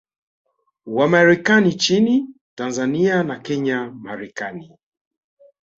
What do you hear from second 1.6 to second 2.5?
nchini